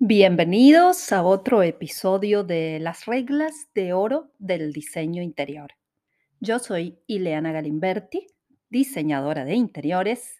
[0.00, 5.72] Bienvenidos a otro episodio de Las reglas de oro del diseño interior.
[6.38, 8.28] Yo soy Ileana Galimberti,
[8.70, 10.38] diseñadora de interiores,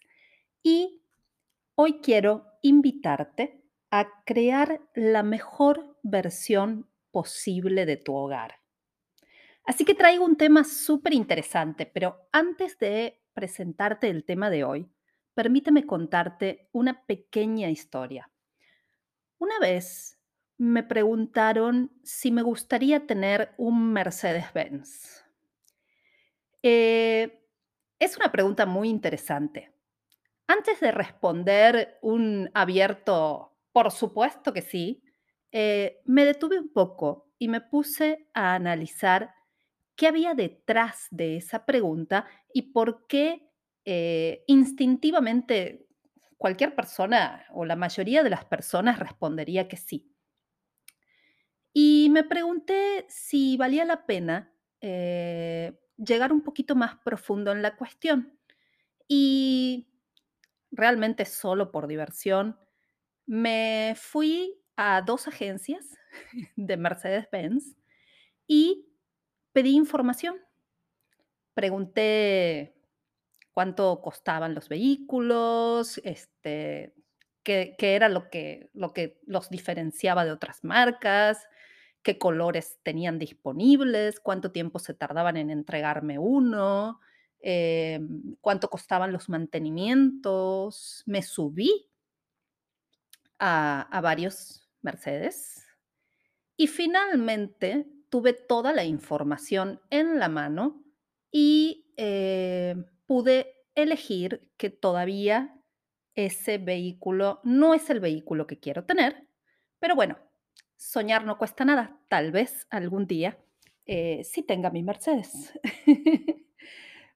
[0.63, 1.01] y
[1.75, 3.61] hoy quiero invitarte
[3.91, 8.61] a crear la mejor versión posible de tu hogar.
[9.65, 14.89] Así que traigo un tema súper interesante, pero antes de presentarte el tema de hoy,
[15.33, 18.31] permíteme contarte una pequeña historia.
[19.39, 20.19] Una vez
[20.57, 25.23] me preguntaron si me gustaría tener un Mercedes-Benz.
[26.61, 27.41] Eh,
[27.97, 29.71] es una pregunta muy interesante.
[30.45, 35.03] Antes de responder un abierto, por supuesto que sí,
[35.53, 39.33] eh, me detuve un poco y me puse a analizar
[39.95, 43.49] qué había detrás de esa pregunta y por qué
[43.85, 45.88] eh, instintivamente
[46.39, 50.09] cualquier persona o la mayoría de las personas respondería que sí.
[51.73, 57.75] Y me pregunté si valía la pena eh, llegar un poquito más profundo en la
[57.75, 58.39] cuestión.
[59.07, 59.91] Y
[60.71, 62.57] realmente solo por diversión,
[63.25, 65.97] me fui a dos agencias
[66.55, 67.75] de Mercedes-Benz
[68.47, 68.87] y
[69.51, 70.37] pedí información.
[71.53, 72.78] Pregunté
[73.59, 76.95] cuánto costaban los vehículos, este,
[77.43, 81.45] qué, era lo que, lo que los diferenciaba de otras marcas,
[82.01, 87.01] qué colores tenían disponibles, cuánto tiempo se tardaban en entregarme uno,
[87.41, 91.03] em, cuánto costaban los mantenimientos.
[91.05, 91.89] Me subí
[93.39, 95.67] a, a varios Mercedes
[96.55, 100.81] y finalmente tuve toda la información en la mano
[101.29, 102.77] y eh,
[103.09, 105.59] pude elegir que todavía
[106.13, 109.27] ese vehículo no es el vehículo que quiero tener,
[109.79, 110.19] pero bueno,
[110.77, 111.99] soñar no cuesta nada.
[112.07, 113.39] Tal vez algún día
[113.87, 115.53] eh, sí tenga mi Mercedes.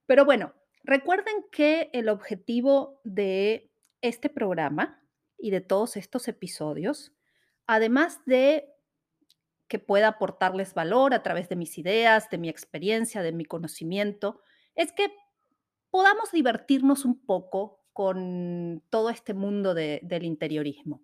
[0.08, 3.72] pero bueno, recuerden que el objetivo de
[4.02, 5.00] este programa
[5.38, 7.14] y de todos estos episodios,
[7.68, 8.68] además de
[9.68, 14.42] que pueda aportarles valor a través de mis ideas, de mi experiencia, de mi conocimiento,
[14.74, 15.14] es que
[15.94, 21.04] podamos divertirnos un poco con todo este mundo de, del interiorismo.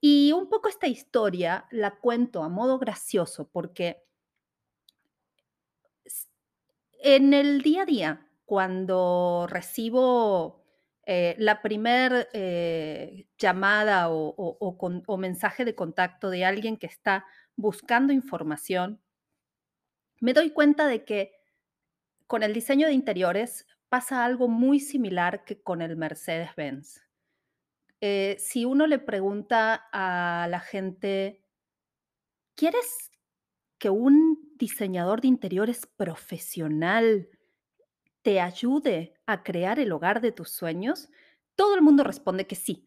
[0.00, 4.04] Y un poco esta historia la cuento a modo gracioso porque
[7.02, 10.64] en el día a día, cuando recibo
[11.06, 17.24] eh, la primer eh, llamada o mensaje de contacto de alguien que está
[17.56, 19.02] buscando información,
[20.20, 21.32] me doy cuenta de que
[22.28, 27.02] con el diseño de interiores pasa algo muy similar que con el Mercedes-Benz.
[28.00, 31.44] Eh, si uno le pregunta a la gente,
[32.54, 33.10] ¿quieres
[33.78, 37.28] que un diseñador de interiores profesional
[38.22, 41.10] te ayude a crear el hogar de tus sueños?
[41.56, 42.86] Todo el mundo responde que sí.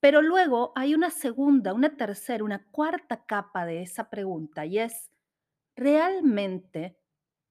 [0.00, 5.10] Pero luego hay una segunda, una tercera, una cuarta capa de esa pregunta y es,
[5.76, 6.98] ¿realmente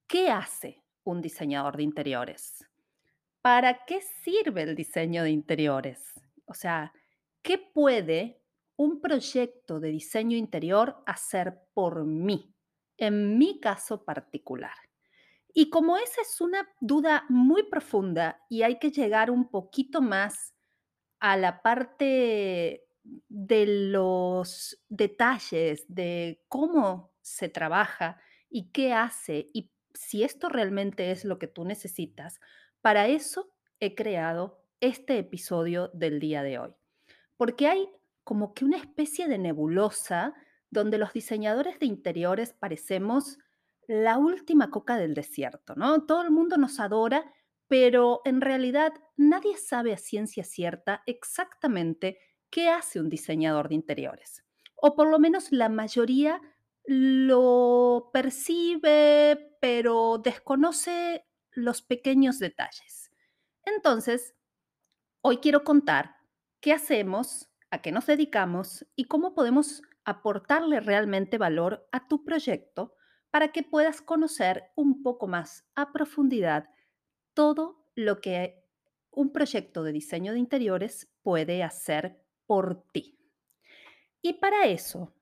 [0.08, 2.66] qué hace un diseñador de interiores?
[3.42, 6.14] ¿Para qué sirve el diseño de interiores?
[6.46, 6.94] O sea,
[7.42, 8.42] ¿qué puede
[8.76, 12.54] un proyecto de diseño interior hacer por mí,
[12.98, 14.76] en mi caso particular?
[15.54, 20.54] Y como esa es una duda muy profunda y hay que llegar un poquito más
[21.20, 22.86] a la parte
[23.30, 28.20] de los detalles de cómo se trabaja
[28.50, 32.40] y qué hace y si esto realmente es lo que tú necesitas,
[32.82, 33.50] para eso
[33.80, 36.76] he creado este episodio del día de hoy.
[37.36, 37.90] Porque hay
[38.24, 40.34] como que una especie de nebulosa
[40.70, 43.38] donde los diseñadores de interiores parecemos
[43.88, 46.06] la última coca del desierto, ¿no?
[46.06, 47.32] Todo el mundo nos adora
[47.68, 52.20] pero en realidad nadie sabe a ciencia cierta exactamente
[52.50, 54.44] qué hace un diseñador de interiores.
[54.76, 56.42] O por lo menos la mayoría
[56.88, 63.12] lo percibe, pero desconoce los pequeños detalles.
[63.66, 64.36] Entonces,
[65.22, 66.16] hoy quiero contar
[66.62, 72.96] qué hacemos, a qué nos dedicamos y cómo podemos aportarle realmente valor a tu proyecto
[73.32, 76.70] para que puedas conocer un poco más a profundidad
[77.34, 78.64] todo lo que
[79.12, 83.20] un proyecto de diseño de interiores puede hacer por ti.
[84.22, 85.14] Y para eso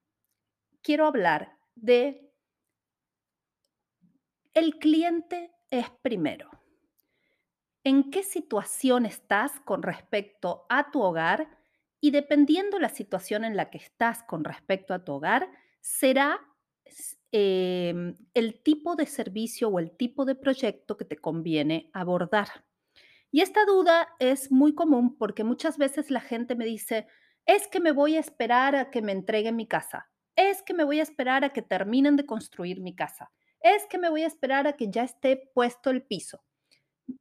[0.83, 2.31] quiero hablar de
[4.53, 6.49] el cliente es primero.
[7.83, 11.59] ¿En qué situación estás con respecto a tu hogar
[12.01, 15.49] Y dependiendo la situación en la que estás con respecto a tu hogar,
[15.81, 16.39] será
[17.31, 22.65] em, el tipo de servicio o el tipo de proyecto que te conviene abordar.
[23.31, 27.07] Y esta duda es muy común porque muchas veces la gente me dice,
[27.45, 30.83] es que me voy a esperar a que me entreguen mi casa, es que me
[30.83, 34.27] voy a esperar a que terminen de construir mi casa, es que me voy a
[34.27, 36.43] esperar a que ya esté puesto el piso,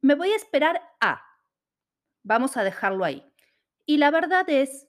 [0.01, 1.21] me voy a esperar a,
[2.23, 3.23] vamos a dejarlo ahí.
[3.85, 4.87] Y la verdad es,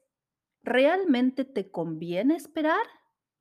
[0.63, 2.87] ¿realmente te conviene esperar?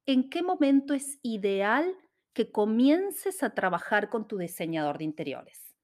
[0.06, 1.96] ¿En qué momento es ideal
[2.34, 5.76] que comiences a trabajar con tu diseñador de interiores?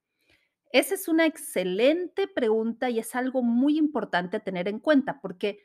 [0.70, 5.62] Esa es una excelente pregunta y es algo muy importante tener en cuenta, porque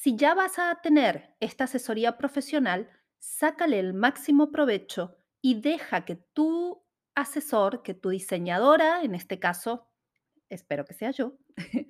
[0.00, 2.88] si ya vas a tener esta asesoría profesional,
[3.18, 6.84] sácale el máximo provecho y deja que tu
[7.14, 9.88] asesor, que tu diseñadora, en este caso,
[10.50, 11.38] espero que sea yo,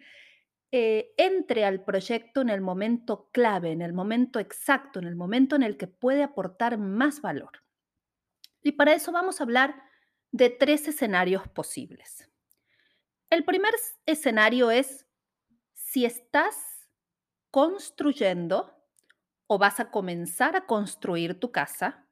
[0.71, 5.57] eh, entre al proyecto en el momento clave, en el momento exacto, en el momento
[5.57, 7.65] en el que puede aportar más valor.
[8.63, 9.83] Y para eso vamos a hablar
[10.31, 12.31] de tres escenarios posibles.
[13.31, 13.75] El primer
[14.07, 15.07] escenario es
[15.75, 16.76] si estás
[17.57, 18.71] construyendo
[19.47, 22.07] o vas a comenzar a construir tu casa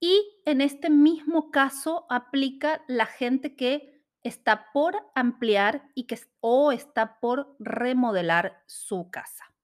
[0.00, 6.72] y en este mismo caso aplica la gente que está por ampliar y que o
[6.72, 9.54] está por remodelar su casa.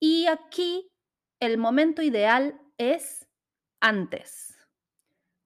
[0.00, 0.90] Y aquí
[1.38, 3.28] el momento ideal es
[3.78, 4.58] antes.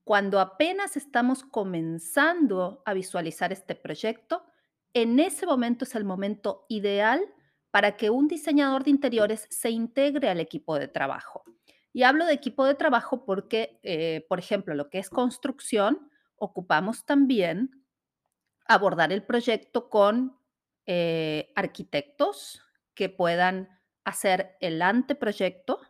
[0.03, 4.47] Cuando apenas estamos comenzando a visualizar este proyecto,
[4.95, 7.35] en ese momento es el momento ideal
[7.71, 11.43] para que un diseñador de interiores se integre al equipo de trabajo.
[11.93, 17.05] Y hablo de equipo de trabajo porque, eh, por ejemplo, lo que es construcción, ocupamos
[17.05, 17.85] también
[18.67, 20.37] abordar el proyecto con
[20.85, 22.61] eh, arquitectos
[22.93, 23.69] que puedan
[24.03, 25.81] hacer el anteproyecto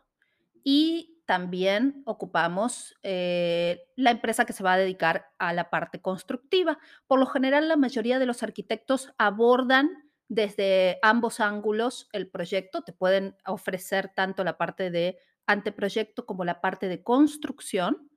[0.64, 6.78] y también ocupamos eh, la empresa que se va a dedicar a la parte constructiva.
[7.06, 12.92] Por lo general, la mayoría de los arquitectos abordan desde ambos ángulos el proyecto, te
[12.92, 18.10] pueden ofrecer tanto la parte de anteproyecto como la parte de construcción,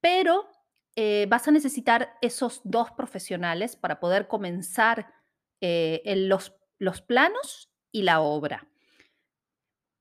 [0.00, 0.48] pero
[0.96, 5.12] eh, vas a necesitar esos dos profesionales para poder comenzar
[5.60, 8.68] eh, en los, los planos y la obra.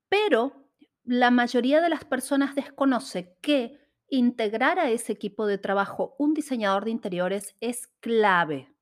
[0.09, 0.69] Pero
[1.03, 6.85] la mayoría de las personas desconoce que integrar a ese equipo de trabajo un diseñador
[6.85, 8.74] de interiores es clave.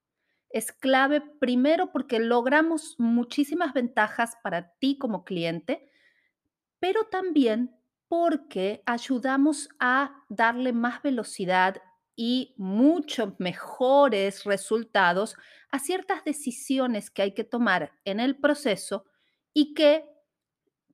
[0.53, 5.89] Es clave primero porque logramos muchísimas ventajas para ti como cliente,
[6.79, 7.75] pero también
[8.07, 11.81] porque ayudamos a darle más velocidad
[12.15, 15.35] y muchos mejores resultados
[15.71, 19.05] a ciertas decisiones que hay que tomar en el proceso
[19.55, 20.05] y que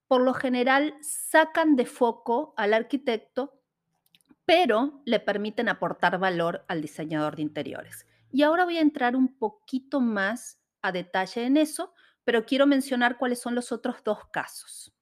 [0.07, 3.61] por lo general sacan de foco al arquitecto,
[4.45, 8.05] pero le permiten aportar valor al diseñador de interiores.
[8.31, 11.93] Y ahora voy a entrar un poquito más a detalle en eso,
[12.23, 14.93] pero quiero mencionar cuáles son los otros dos casos.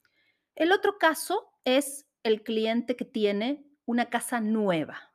[0.56, 5.14] El otro caso es el cliente que tiene una casa nueva.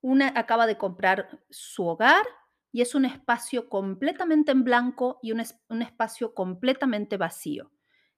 [0.00, 2.24] Una acaba de comprar su hogar
[2.72, 7.72] y es un espacio completamente en blanco y un, es- un espacio completamente vacío.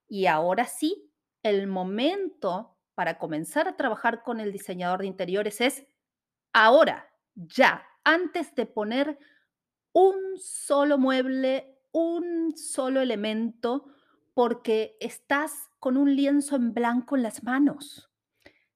[0.08, 5.86] Y ahora sí, el momento para comenzar a trabajar con el diseñador de interiores es
[6.52, 9.18] ahora, ya, antes de poner
[9.92, 13.84] un solo mueble, un solo elemento,
[14.32, 18.10] porque estás con un lienzo en blanco en las manos.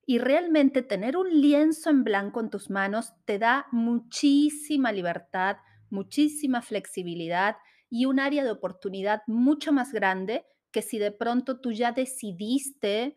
[0.04, 5.56] Y realmente tener un lienzo en blanco en tus manos te da muchísima libertad,
[5.88, 7.56] muchísima flexibilidad
[7.88, 13.16] y un área de oportunidad mucho más grande que si de pronto tú ya decidiste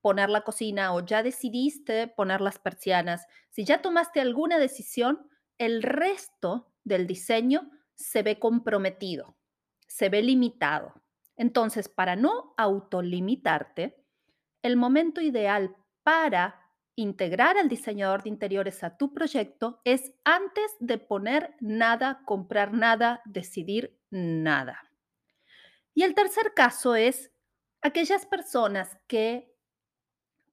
[0.00, 3.26] poner la cocina o ya decidiste poner las persianas.
[3.50, 9.36] Si ya tomaste alguna decisión, el resto del diseño se ve comprometido,
[9.86, 10.94] se ve limitado.
[11.36, 14.02] Entonces, para no autolimitarte,
[14.62, 20.98] el momento ideal para integrar al diseñador de interiores a tu proyecto es antes de
[20.98, 24.90] poner nada, comprar nada, decidir nada.
[25.94, 27.32] Y el tercer caso es
[27.82, 29.54] aquellas personas que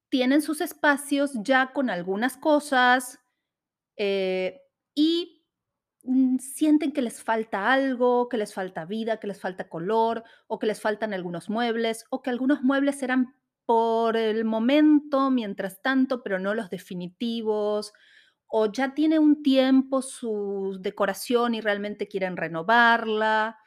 [0.09, 3.19] tienen sus espacios ya con algunas cosas
[3.97, 4.62] eh,
[4.95, 5.45] y
[6.03, 10.59] mm, sienten que les falta algo, que les falta vida, que les falta color, o
[10.59, 13.35] que les faltan algunos muebles, o que algunos muebles eran
[13.65, 17.93] por el momento, mientras tanto, pero no los definitivos,
[18.47, 23.57] o ya tiene un tiempo su decoración y realmente quieren renovarla.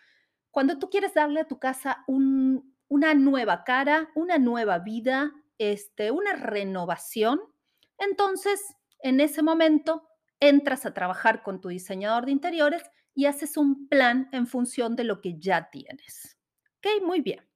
[0.51, 6.11] Cuando tú quieres darle a tu casa un una nueva cara, una nueva vida, este,
[6.11, 7.41] una renovación.
[7.99, 8.61] Entonces,
[9.01, 10.09] en ese momento,
[10.41, 12.83] entras a trabajar con tu diseñador de interiores
[13.15, 16.39] y haces un plan en función de lo que ya tienes.
[16.79, 17.03] ¿Ok?
[17.05, 17.47] Muy bien.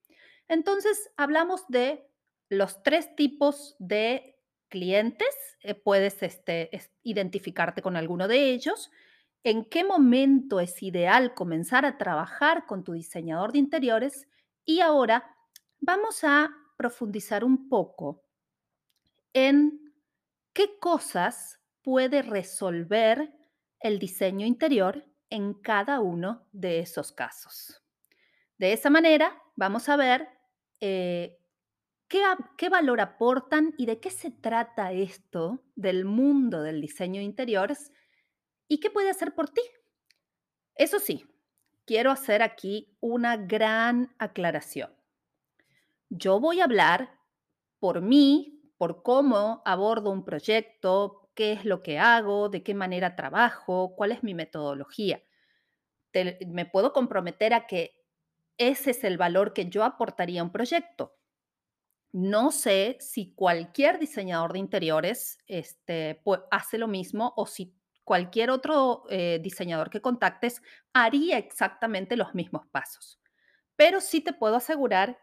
[0.48, 2.08] Entonces, hablamos de
[2.48, 4.36] los tres tipos de
[4.68, 5.28] clientes.
[5.62, 8.90] Eh, puedes este, es- identificarte con alguno de ellos.
[9.44, 14.28] ¿En qué momento es ideal comenzar a trabajar con tu diseñador de interiores?
[14.64, 15.36] Y ahora
[15.80, 18.22] vamos a profundizar un poco
[19.32, 19.94] en
[20.52, 21.59] qué cosas
[21.90, 23.34] puede resolver
[23.80, 27.82] el diseño interior en cada uno de esos casos.
[28.58, 30.28] De esa manera, vamos a ver
[30.78, 31.40] eh,
[32.06, 32.22] qué,
[32.56, 37.90] qué valor aportan y de qué se trata esto del mundo del diseño de interiores
[38.68, 39.62] y qué puede hacer por ti.
[40.76, 41.26] Eso sí,
[41.86, 44.94] quiero hacer aquí una gran aclaración.
[46.08, 47.18] Yo voy a hablar
[47.80, 53.16] por mí, por cómo abordo un proyecto, qué es lo que hago, de qué manera
[53.16, 55.22] trabajo, cuál es mi metodología.
[56.46, 57.96] Me puedo comprometer a que
[58.58, 61.16] ese es el valor que yo aportaría a un proyecto.
[62.12, 69.04] No sé si cualquier diseñador de interiores este, hace lo mismo o si cualquier otro
[69.08, 70.60] eh, diseñador que contactes
[70.92, 73.18] haría exactamente los mismos pasos.
[73.76, 75.18] Pero sí te puedo asegurar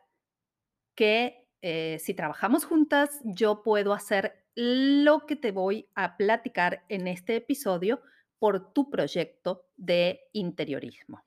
[0.96, 7.08] que eh, si trabajamos juntas, yo puedo hacer lo que te voy a platicar en
[7.08, 8.02] este episodio
[8.40, 11.24] por tu proyecto de interiorismo.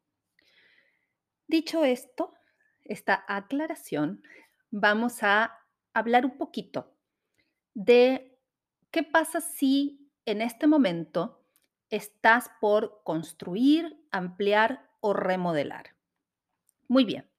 [1.46, 2.34] Dicho esto,
[2.82, 4.24] esta aclaración,
[4.72, 5.56] vamos a
[5.94, 6.92] hablar un poquito
[7.72, 8.36] de
[8.90, 11.44] qué pasa si en este momento
[11.88, 15.94] estás por construir, ampliar o remodelar.
[16.88, 17.30] Muy bien.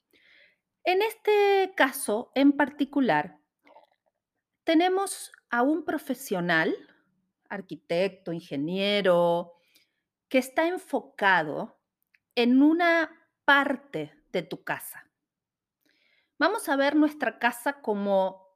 [0.86, 3.41] En este caso en particular,
[4.64, 6.76] tenemos a un profesional,
[7.50, 9.54] arquitecto, ingeniero,
[10.30, 11.78] que está enfocado
[12.36, 13.10] en una
[13.44, 15.10] parte de tu casa.
[16.40, 18.48] Vamos a ver nuestra casa como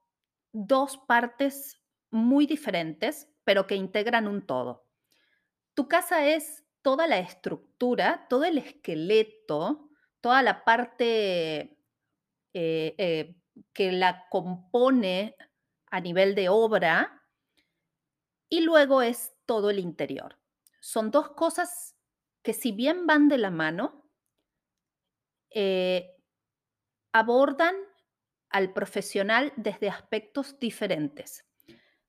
[0.52, 4.88] dos partes muy diferentes, pero que integran un todo.
[5.74, 9.90] Tu casa es toda la estructura, todo el esqueleto,
[10.22, 11.78] toda la parte
[12.54, 13.36] eh, eh,
[13.74, 15.36] que la compone
[15.96, 17.24] a nivel de obra
[18.50, 20.38] y luego es todo el interior.
[20.82, 21.96] Son dos cosas
[22.44, 24.06] que si bien van de la mano,
[25.52, 26.18] eh,
[27.14, 27.76] abordan
[28.50, 31.46] al profesional desde aspectos diferentes.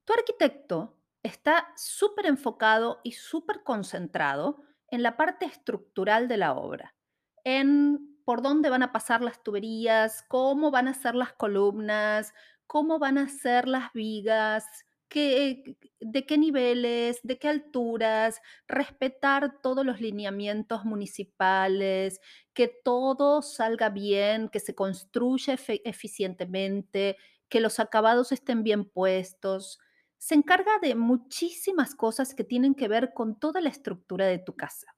[0.04, 6.96] Tu arquitecto está súper enfocado y súper concentrado en la parte estructural de la obra,
[7.44, 12.34] en por dónde van a pasar las tuberías, cómo van a ser las columnas,
[12.66, 14.64] cómo van a ser las vigas,
[15.08, 22.20] qué, de qué niveles, de qué alturas, respetar todos los lineamientos municipales,
[22.52, 27.16] que todo salga bien, que se construya eficientemente,
[27.48, 29.78] que los acabados estén bien puestos.
[30.18, 34.56] Se encarga de muchísimas cosas que tienen que ver con toda la estructura de tu
[34.56, 34.96] casa.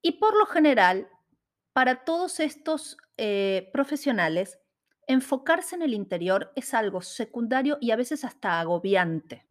[0.00, 1.08] Y por lo general,
[1.72, 4.58] para todos estos eh, profesionales,
[5.06, 9.46] enfocarse en el interior es algo secundario y a veces hasta agobiante.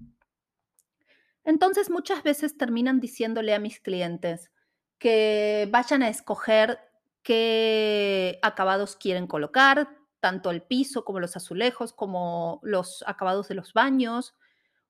[1.44, 4.52] Entonces, muchas veces terminan diciéndole a mis clientes
[5.00, 6.80] que vayan a escoger
[7.24, 13.74] qué acabados quieren colocar, tanto el piso como los azulejos, como los acabados de los
[13.74, 14.36] baños,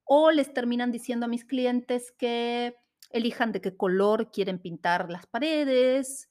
[0.04, 2.76] o les terminan diciendo a mis clientes que
[3.12, 6.30] elijan de qué color quieren pintar las paredes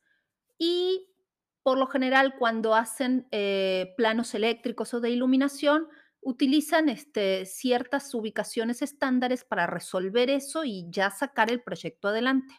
[0.59, 1.10] y
[1.63, 5.89] por lo general cuando hacen eh, planos eléctricos o de iluminación,
[6.23, 12.55] utilizan este, ciertas ubicaciones estándares para resolver eso y ya sacar el proyecto adelante.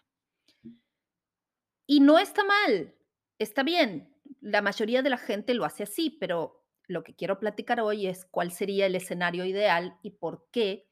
[1.88, 2.96] Y no está mal,
[3.38, 4.16] está bien.
[4.40, 8.26] La mayoría de la gente lo hace así, pero lo que quiero platicar hoy es
[8.26, 10.88] cuál sería el escenario ideal y por qué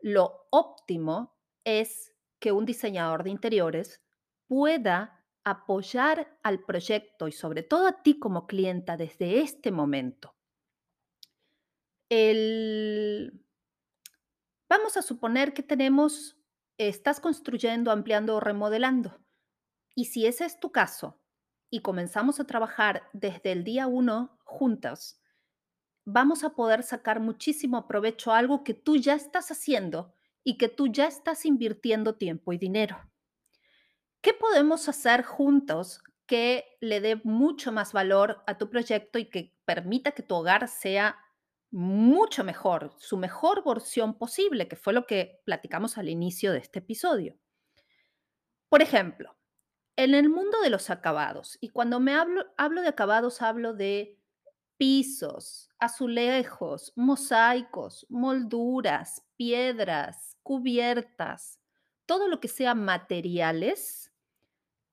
[0.00, 4.02] lo óptimo es que un diseñador de interiores
[4.46, 10.34] pueda apoyar al proyecto y sobre todo a ti como clienta desde este momento.
[12.08, 13.44] El,
[14.68, 16.36] vamos a suponer que tenemos,
[16.78, 19.20] estás construyendo, ampliando o remodelando.
[19.94, 21.20] Y si ese es tu caso
[21.70, 25.20] y comenzamos a trabajar desde el día uno juntas,
[26.04, 30.68] vamos a poder sacar muchísimo provecho a algo que tú ya estás haciendo y que
[30.68, 32.98] tú ya estás invirtiendo tiempo y dinero.
[34.24, 39.54] ¿Qué podemos hacer juntos que le dé mucho más valor a tu proyecto y que
[39.66, 41.18] permita que tu hogar sea
[41.70, 46.78] mucho mejor, su mejor versión posible, que fue lo que platicamos al inicio de este
[46.78, 47.36] episodio.
[48.70, 49.36] Por ejemplo,
[49.94, 54.18] en el mundo de los acabados, y cuando me hablo, hablo de acabados, hablo de
[54.78, 61.60] pisos, azulejos, mosaicos, molduras, piedras, cubiertas,
[62.06, 64.03] todo lo que sea materiales,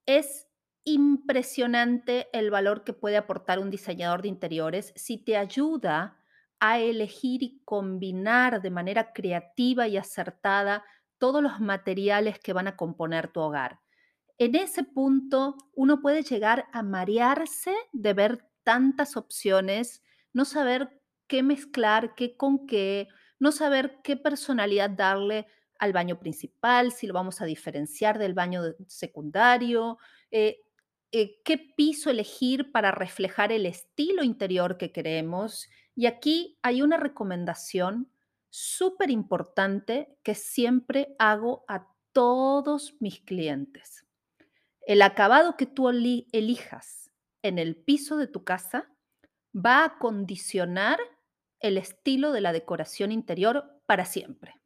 [0.05, 0.47] es
[0.83, 6.17] impresionante el valor que puede aportar un diseñador de interiores si te ayuda
[6.59, 10.83] a elegir y combinar de manera creativa y acertada
[11.17, 13.79] todos los materiales que van a componer tu hogar.
[14.37, 20.03] En ese punto uno puede llegar a marearse de ver tantas opciones,
[20.33, 23.07] no saber qué mezclar, qué con qué,
[23.39, 25.47] no saber qué personalidad darle
[25.81, 29.97] al baño principal, si lo vamos a diferenciar del baño secundario,
[30.29, 30.61] eh,
[31.11, 35.67] eh, qué piso elegir para reflejar el estilo interior que queremos.
[35.95, 38.11] Y aquí hay una recomendación
[38.51, 44.05] súper importante que siempre hago a todos mis clientes.
[44.81, 47.11] El acabado que tú elijas
[47.41, 48.87] en el piso de tu casa
[49.55, 50.99] va a condicionar
[51.59, 54.60] el estilo de la decoración interior para siempre.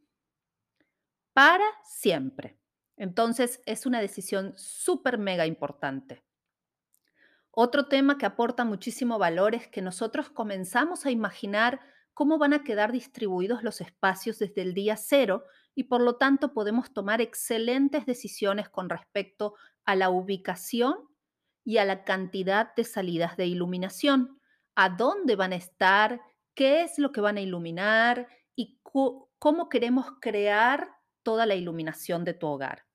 [1.36, 2.58] Para siempre.
[2.96, 6.24] Entonces es una decisión súper mega importante.
[7.52, 11.82] Otro tema que aporta muchísimo valor es que nosotros comenzamos a imaginar
[12.14, 15.44] cómo van a quedar distribuidos los espacios desde el día cero
[15.76, 20.96] y por lo tanto podemos tomar excelentes decisiones con respecto a la ubicación
[21.66, 24.40] y a la cantidad de salidas de iluminación,
[24.74, 26.22] a dónde van a estar,
[26.54, 30.95] qué es lo que van a iluminar y cómo queremos crear
[31.26, 32.86] toda la iluminación de tu hogar.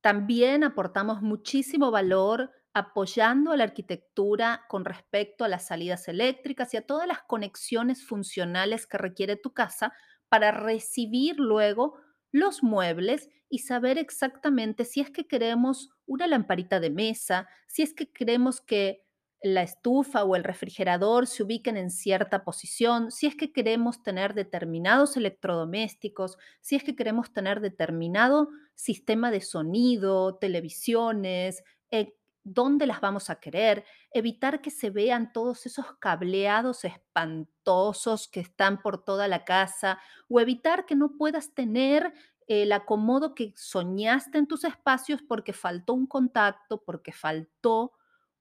[0.00, 6.76] También aportamos muchísimo valor apoyando a la arquitectura con respecto a las salidas eléctricas y
[6.76, 9.92] a todas las conexiones funcionales que requiere tu casa
[10.28, 11.98] para recibir luego
[12.32, 17.94] los muebles y saber exactamente si es que queremos una lamparita de mesa, si es
[17.94, 19.03] que queremos que
[19.44, 24.32] la estufa o el refrigerador se ubiquen en cierta posición, si es que queremos tener
[24.32, 33.02] determinados electrodomésticos, si es que queremos tener determinado sistema de sonido, televisiones, eh, dónde las
[33.02, 39.28] vamos a querer, evitar que se vean todos esos cableados espantosos que están por toda
[39.28, 42.14] la casa o evitar que no puedas tener
[42.46, 47.92] el acomodo que soñaste en tus espacios porque faltó un contacto, porque faltó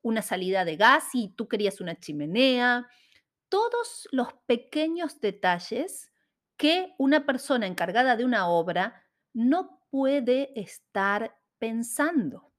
[0.03, 2.87] una salida de gas y tú querías una chimenea.
[3.49, 6.11] Todos los pequeños detalles
[6.57, 12.51] que una persona encargada de una obra no puede estar pensando.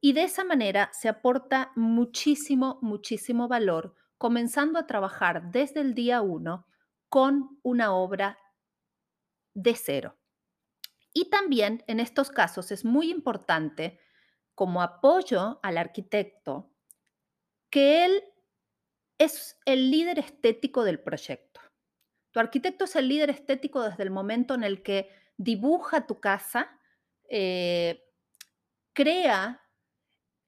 [0.00, 6.20] Y de esa manera se aporta muchísimo, muchísimo valor, comenzando a trabajar desde el día
[6.20, 6.66] uno
[7.08, 8.38] con una obra
[9.54, 10.16] de cero.
[11.12, 13.98] Y también en estos casos es muy importante
[14.58, 16.74] como apoyo al arquitecto
[17.70, 18.24] que él
[19.16, 21.60] es el líder estético del proyecto.
[22.32, 26.76] Tu arquitecto es el líder estético desde el momento en el que dibuja tu casa,
[27.28, 28.04] eh,
[28.92, 29.62] crea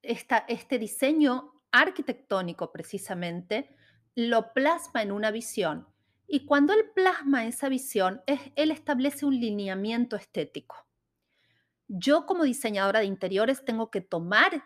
[0.03, 3.77] este diseño arquitectónico precisamente,
[4.17, 5.87] lo plasma en una visión.
[6.27, 10.90] Y cuando él plasma esa visión, él establece un lineamiento estético
[11.93, 14.65] yo como diseñadora de interiores tengo que tomar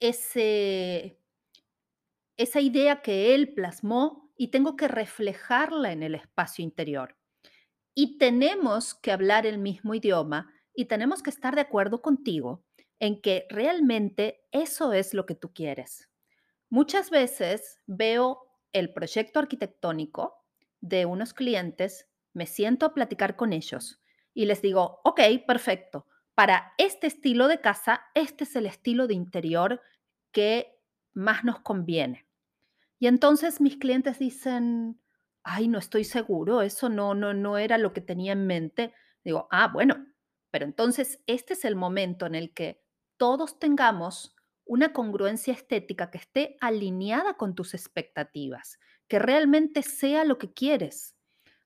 [0.00, 1.20] ese,
[2.36, 7.16] esa idea que él plasmó y tengo que reflejarla en el espacio interior.
[7.94, 12.64] Y tenemos que hablar el mismo idioma y tenemos que estar de acuerdo contigo
[12.98, 16.08] en que realmente eso es lo que tú quieres.
[16.70, 20.44] Muchas veces veo el proyecto arquitectónico
[20.80, 24.00] de unos clientes, me siento a platicar con ellos
[24.34, 29.14] y les digo, ok, perfecto, para este estilo de casa, este es el estilo de
[29.14, 29.82] interior
[30.32, 30.80] que
[31.12, 32.26] más nos conviene.
[32.98, 35.00] Y entonces mis clientes dicen,
[35.42, 38.92] ay, no estoy seguro, eso no, no, no era lo que tenía en mente.
[39.24, 40.06] Digo, ah, bueno,
[40.50, 42.82] pero entonces este es el momento en el que
[43.16, 50.38] todos tengamos una congruencia estética que esté alineada con tus expectativas, que realmente sea lo
[50.38, 51.16] que quieres.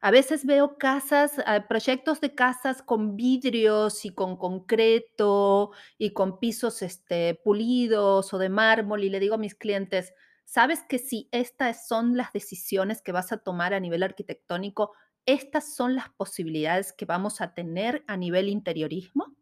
[0.04, 6.38] A veces veo casas, ah, proyectos de casas con vidrios y con concreto y con
[6.38, 10.12] pisos este, pulidos o de mármol y le digo a mis clientes,
[10.44, 14.92] ¿sabes que si estas son las decisiones que vas a tomar a nivel arquitectónico,
[15.24, 19.34] estas son las posibilidades que vamos a tener a nivel interiorismo?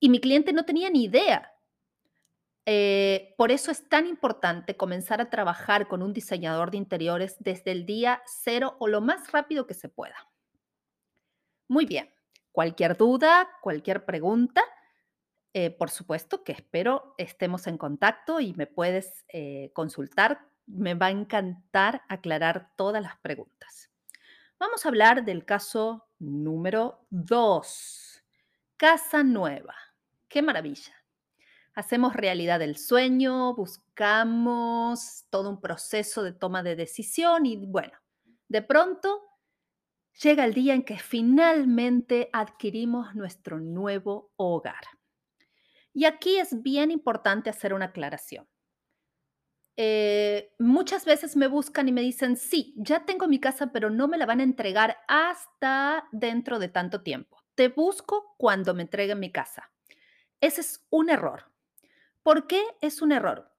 [0.00, 1.52] Y mi cliente no tenía ni idea.
[2.68, 7.70] Eh, por eso es tan importante comenzar a trabajar con un diseñador de interiores desde
[7.70, 10.28] el día cero o lo más rápido que se pueda.
[11.68, 12.12] Muy bien,
[12.50, 14.62] cualquier duda, cualquier pregunta,
[15.54, 20.46] eh, por supuesto que espero estemos en contacto y me puedes eh, consultar.
[20.66, 23.90] Me va a encantar aclarar todas las preguntas.
[24.58, 28.24] Vamos a hablar del caso número 2.
[28.76, 29.74] Casa nueva.
[30.28, 30.92] Qué maravilla.
[31.76, 37.92] Hacemos realidad el sueño, buscamos todo un proceso de toma de decisión y bueno,
[38.48, 39.20] de pronto
[40.22, 44.80] llega el día en que finalmente adquirimos nuestro nuevo hogar.
[45.92, 48.48] Y aquí es bien importante hacer una aclaración.
[49.76, 54.08] Eh, muchas veces me buscan y me dicen, sí, ya tengo mi casa, pero no
[54.08, 57.42] me la van a entregar hasta dentro de tanto tiempo.
[57.54, 59.70] Te busco cuando me entreguen mi casa.
[60.40, 61.54] Ese es un error.
[62.26, 63.52] ¿Por qué es un error?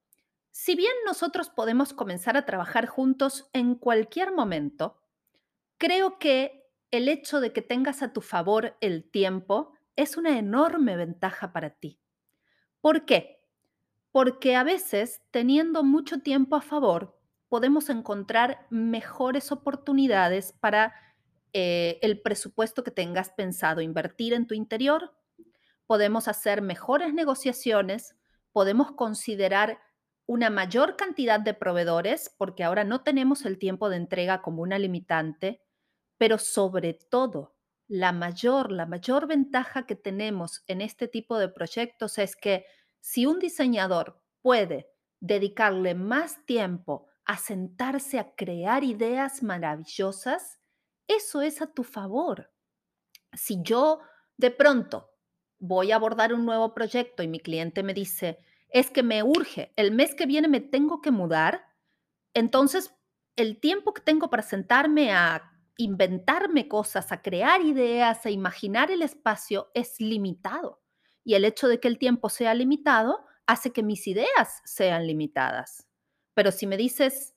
[0.51, 4.99] Si bien nosotros podemos comenzar a trabajar juntos en cualquier momento,
[5.77, 10.97] creo que el hecho de que tengas a tu favor el tiempo es una enorme
[10.97, 12.01] ventaja para ti.
[12.81, 13.41] ¿Por qué?
[14.11, 20.93] Porque a veces, teniendo mucho tiempo a favor, podemos encontrar mejores oportunidades para
[21.53, 25.15] eh, el presupuesto que tengas pensado invertir en tu interior.
[25.85, 28.17] Podemos hacer mejores negociaciones,
[28.57, 29.77] podemos considerar
[30.25, 34.79] una mayor cantidad de proveedores, porque ahora no tenemos el tiempo de entrega como una
[34.79, 35.61] limitante,
[36.17, 37.55] pero sobre todo,
[37.87, 42.65] la mayor, la mayor ventaja que tenemos en este tipo de proyectos es que
[42.99, 44.89] si un diseñador puede
[45.19, 50.59] dedicarle más tiempo a sentarse a crear ideas maravillosas,
[51.07, 52.51] eso es a tu favor.
[53.33, 53.99] Si yo
[54.35, 55.11] de pronto
[55.59, 59.73] voy a abordar un nuevo proyecto y mi cliente me dice, es que me urge,
[59.75, 61.65] el mes que viene me tengo que mudar,
[62.33, 62.93] entonces
[63.35, 69.03] el tiempo que tengo para sentarme a inventarme cosas, a crear ideas, a imaginar el
[69.03, 70.81] espacio es limitado.
[71.23, 75.87] Y el hecho de que el tiempo sea limitado hace que mis ideas sean limitadas.
[76.33, 77.35] Pero si me dices,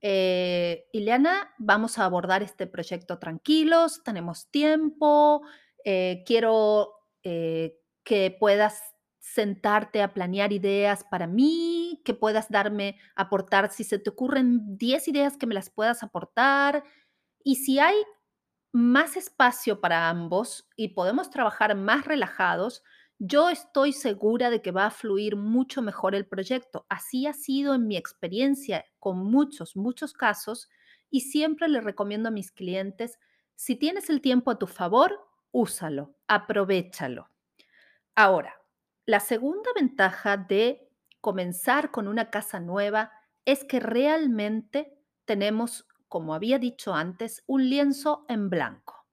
[0.00, 5.42] eh, Ileana, vamos a abordar este proyecto tranquilos, tenemos tiempo,
[5.84, 8.95] eh, quiero eh, que puedas
[9.34, 15.08] sentarte a planear ideas para mí, que puedas darme, aportar, si se te ocurren 10
[15.08, 16.84] ideas que me las puedas aportar.
[17.42, 17.96] Y si hay
[18.72, 22.84] más espacio para ambos y podemos trabajar más relajados,
[23.18, 26.86] yo estoy segura de que va a fluir mucho mejor el proyecto.
[26.88, 30.68] Así ha sido en mi experiencia con muchos, muchos casos
[31.10, 33.18] y siempre le recomiendo a mis clientes,
[33.56, 35.18] si tienes el tiempo a tu favor,
[35.50, 37.30] úsalo, aprovechalo.
[38.14, 38.55] Ahora,
[39.06, 40.90] la segunda ventaja de
[41.20, 43.12] comenzar con una casa nueva
[43.44, 49.06] es que realmente tenemos, como había dicho antes, un lienzo en blanco.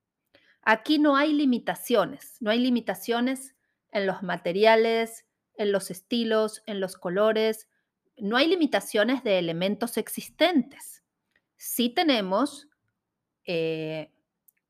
[0.64, 3.56] Aquí no hay limitaciones, no hay limitaciones
[3.92, 7.68] en los materiales, en los estilos, en los colores.
[8.18, 11.04] No hay limitaciones de elementos existentes.
[11.58, 12.68] Sí tenemos
[13.46, 14.12] eh,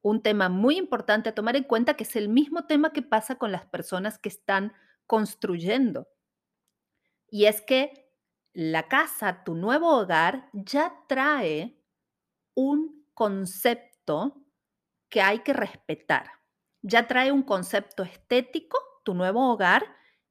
[0.01, 3.35] un tema muy importante a tomar en cuenta, que es el mismo tema que pasa
[3.35, 4.73] con las personas que están
[5.13, 6.07] construyendo.
[7.29, 8.09] Y es que
[8.51, 11.79] la casa, tu nuevo hogar, ya trae
[12.55, 14.43] un concepto
[15.09, 16.31] que hay que respetar.
[16.81, 19.85] Ya trae un concepto estético tu nuevo hogar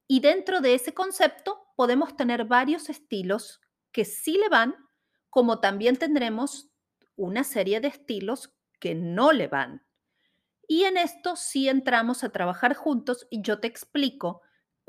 [0.08, 3.60] y dentro de ese concepto podemos tener varios estilos
[3.92, 4.74] que sí le van,
[5.30, 6.72] como también tendremos
[7.14, 9.86] una serie de estilos que no le van.
[10.66, 14.42] Y en esto sí entramos a trabajar juntos y yo te explico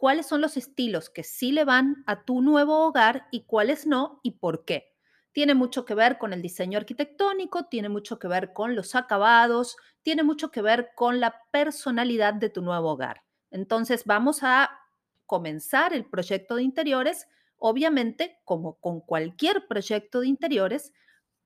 [0.03, 4.19] cuáles son los estilos que sí le van a tu nuevo hogar y cuáles no
[4.21, 4.91] y por qué.
[5.31, 9.77] Tiene mucho que ver con el diseño arquitectónico, tiene mucho que ver con los acabados,
[10.01, 13.23] tiene mucho que ver con la personalidad de tu nuevo hogar.
[13.49, 14.77] Entonces vamos a
[15.25, 20.91] comenzar el proyecto de interiores, obviamente, como con cualquier proyecto de interiores,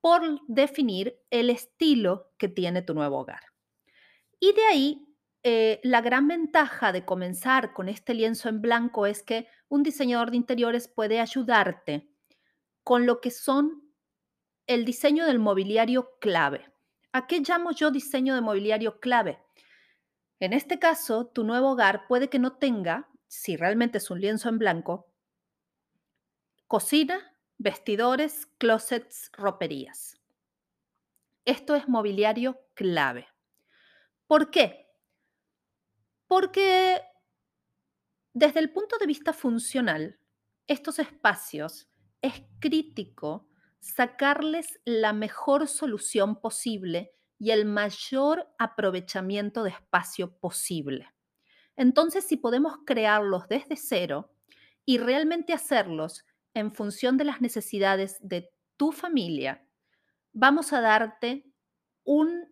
[0.02, 3.42] por definir el estilo que tiene tu nuevo hogar.
[4.40, 5.07] Y de ahí,
[5.44, 10.32] eh, la gran ventaja de comenzar con este lienzo en blanco es que un diseñador
[10.32, 12.10] de interiores puede ayudarte
[12.84, 13.84] con lo que son
[14.66, 16.72] el diseño del mobiliario clave.
[17.14, 19.40] ¿A qué llamo yo diseño de mobiliario clave?
[20.40, 24.50] En este caso, tu nuevo hogar puede que no tenga, si realmente es un lienzo
[24.50, 25.12] en blanco,
[26.68, 30.20] cocina, vestidores, closets, roperías.
[31.46, 33.28] Esto es mobiliario clave.
[34.28, 34.87] ¿Por qué?
[36.28, 37.02] Porque
[38.34, 40.20] desde el punto de vista funcional,
[40.68, 41.90] estos espacios
[42.22, 43.48] es crítico
[43.80, 51.14] sacarles la mejor solución posible y el mayor aprovechamiento de espacio posible.
[51.76, 54.34] Entonces, si podemos crearlos desde cero
[54.86, 59.68] y realmente hacerlos en función de las necesidades de tu familia,
[60.34, 61.52] vamos a darte
[62.04, 62.52] un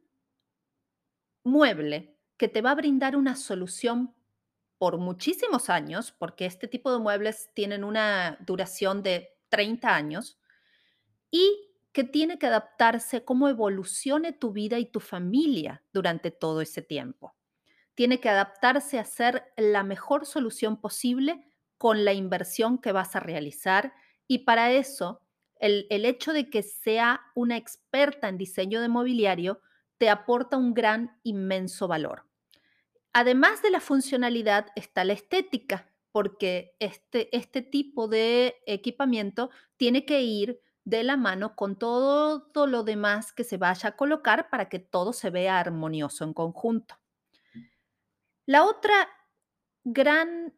[1.43, 4.13] mueble que te va a brindar una solución
[4.77, 10.37] por muchísimos años, porque este tipo de muebles tienen una duración de 30 años,
[11.31, 16.61] y que tiene que adaptarse a cómo evolucione tu vida y tu familia durante todo
[16.61, 17.35] ese tiempo.
[17.93, 23.21] Tiene que adaptarse a ser la mejor solución posible con la inversión que vas a
[23.21, 23.93] realizar
[24.27, 25.21] y para eso
[25.57, 29.61] el, el hecho de que sea una experta en diseño de mobiliario
[30.09, 32.25] aporta un gran, inmenso valor.
[33.13, 40.21] Además de la funcionalidad está la estética, porque este, este tipo de equipamiento tiene que
[40.21, 44.79] ir de la mano con todo lo demás que se vaya a colocar para que
[44.79, 46.95] todo se vea armonioso en conjunto.
[48.45, 49.09] La otra
[49.83, 50.53] gran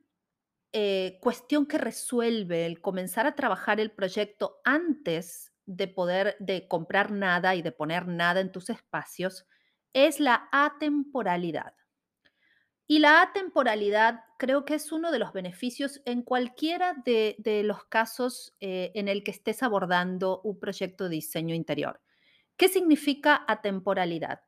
[0.73, 7.11] eh, cuestión que resuelve el comenzar a trabajar el proyecto antes de poder de comprar
[7.11, 9.45] nada y de poner nada en tus espacios
[9.93, 11.73] es la atemporalidad.
[12.87, 18.55] Y la atemporalidad creo que es uno de los beneficios en cualquiera de, los casos
[18.61, 22.01] eh, en el que estés abordando un proyecto de diseño interior.
[22.55, 24.41] ¿Qué significa atemporalidad?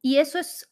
[0.00, 0.70] Y eso es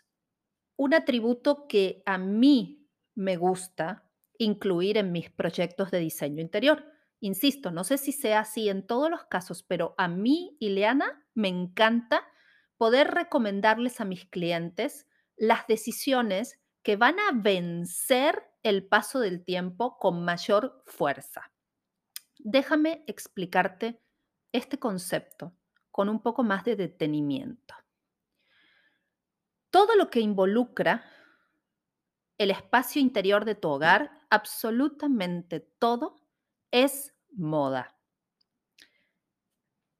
[0.76, 6.91] un atributo que a mí me gusta incluir en mis proyectos de diseño interior.
[7.24, 11.46] Insisto, no sé si sea así en todos los casos, pero a mí, Ileana, me
[11.46, 12.26] encanta
[12.76, 15.06] poder recomendarles a mis clientes
[15.36, 21.52] las decisiones que van a vencer el paso del tiempo con mayor fuerza.
[22.40, 24.02] Déjame explicarte
[24.50, 25.54] este concepto
[25.92, 27.76] con un poco más de detenimiento.
[29.70, 31.04] Todo lo que involucra
[32.36, 36.16] el espacio interior de tu hogar, absolutamente todo,
[36.72, 37.96] es moda.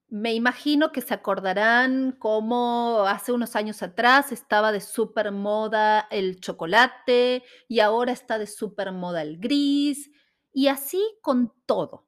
[0.09, 6.39] Me imagino que se acordarán cómo hace unos años atrás estaba de super moda el
[6.39, 10.11] chocolate y ahora está de super moda el gris
[10.53, 12.07] y así con todo.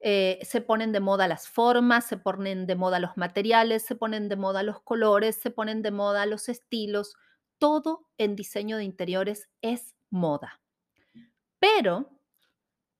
[0.00, 4.28] Eh, se ponen de moda las formas, se ponen de moda los materiales, se ponen
[4.28, 7.16] de moda los colores, se ponen de moda los estilos.
[7.58, 10.60] Todo en diseño de interiores es moda.
[11.58, 12.10] Pero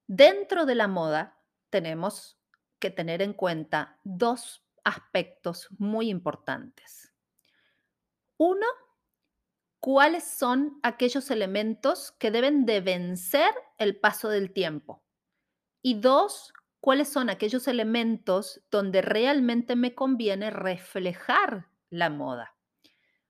[0.06, 1.37] dentro de la moda
[1.70, 2.38] tenemos
[2.78, 7.12] que tener en cuenta dos aspectos muy importantes.
[8.36, 8.66] Uno,
[9.80, 15.02] cuáles son aquellos elementos que deben de vencer el paso del tiempo.
[15.82, 22.54] Y dos, cuáles son aquellos elementos donde realmente me conviene reflejar la moda.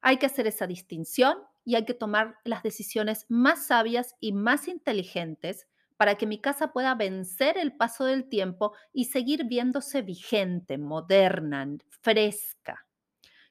[0.00, 4.68] Hay que hacer esa distinción y hay que tomar las decisiones más sabias y más
[4.68, 5.66] inteligentes
[5.98, 11.66] para que mi casa pueda vencer el paso del tiempo y seguir viéndose vigente, moderna,
[12.00, 12.86] fresca.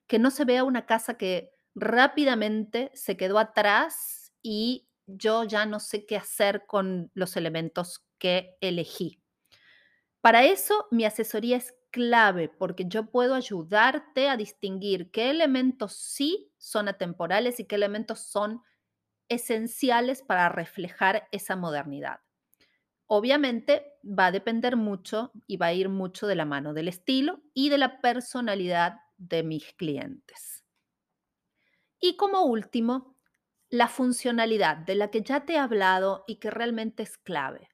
[0.08, 5.82] Que no se vea una casa que rápidamente se quedó atrás y yo ya no
[5.82, 9.22] sé qué hacer con los elementos que elegí.
[10.22, 16.50] Para eso mi asesoría es clave porque yo puedo ayudarte a distinguir qué elementos sí
[16.58, 18.62] son atemporales y qué elementos son
[19.28, 22.22] esenciales para reflejar esa modernidad.
[23.08, 27.42] Obviamente va a depender mucho y va a ir mucho de la mano del estilo
[27.54, 30.66] y de la personalidad de mis clientes.
[32.00, 33.18] Y como último,
[33.70, 37.70] la funcionalidad de la que ya te he hablado y que realmente es clave.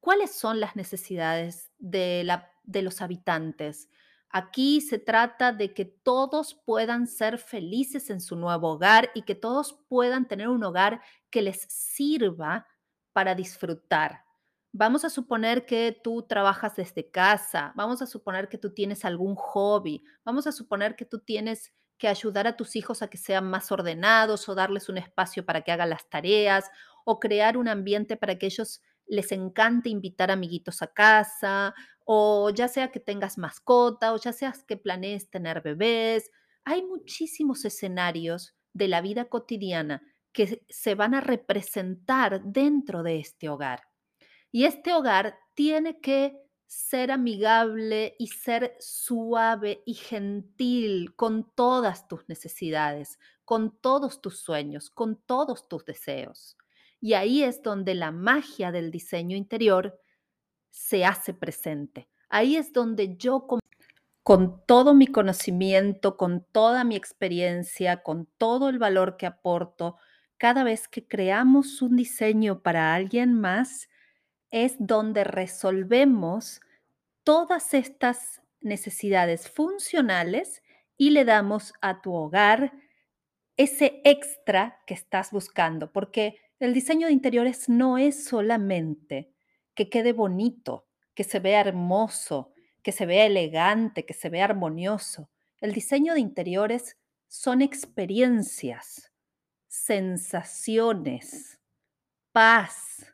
[0.00, 3.88] ¿Cuáles son las necesidades de, la, de los habitantes?
[4.30, 9.34] Aquí se trata de que todos puedan ser felices en su nuevo hogar y que
[9.34, 12.66] todos puedan tener un hogar que les sirva
[13.16, 14.26] para disfrutar.
[14.72, 19.36] Vamos a suponer que tú trabajas desde casa, vamos a suponer que tú tienes algún
[19.36, 23.48] hobby, vamos a suponer que tú tienes que ayudar a tus hijos a que sean
[23.48, 26.66] más ordenados o darles un espacio para que hagan las tareas
[27.06, 31.74] o crear un ambiente para que ellos les encante invitar amiguitos a casa
[32.04, 36.30] o ya sea que tengas mascota o ya sea que planees tener bebés.
[36.64, 40.02] Hay muchísimos escenarios de la vida cotidiana
[40.36, 43.84] que se van a representar dentro de este hogar.
[44.52, 52.28] Y este hogar tiene que ser amigable y ser suave y gentil con todas tus
[52.28, 56.58] necesidades, con todos tus sueños, con todos tus deseos.
[57.00, 59.98] Y ahí es donde la magia del diseño interior
[60.68, 62.10] se hace presente.
[62.28, 63.60] Ahí es donde yo con,
[64.22, 69.96] con, todo mi conocimiento, con toda mi experiencia, con todo el valor que aporto,
[70.38, 73.88] cada vez que creamos un diseño para alguien más,
[74.50, 76.60] es donde resolvemos
[77.24, 80.62] todas estas necesidades funcionales
[80.96, 82.72] y le damos a tu hogar
[83.56, 89.32] ese extra que estás buscando, porque el diseño de interiores no es solamente
[89.74, 95.30] que quede bonito, que se vea hermoso, que se vea elegante, que se vea armonioso.
[95.60, 96.96] El diseño de interiores
[97.28, 99.12] son experiencias,
[99.68, 101.60] sensaciones,
[102.32, 103.12] paz,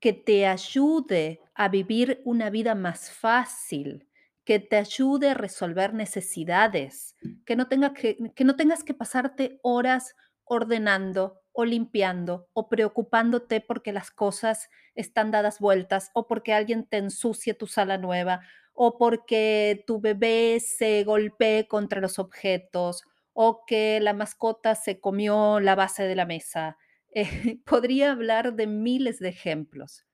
[0.00, 4.08] que te ayude a vivir una vida más fácil,
[4.44, 7.14] que te ayude a resolver necesidades,
[7.46, 13.92] que no, que, que no tengas que pasarte horas ordenando o limpiando o preocupándote porque
[13.92, 18.40] las cosas están dadas vueltas o porque alguien te ensucie tu sala nueva
[18.74, 25.60] o porque tu bebé se golpee contra los objetos o que la mascota se comió
[25.60, 26.78] la base de la mesa.
[27.14, 27.24] Eh,
[27.66, 30.06] podría hablar de miles de ejemplos.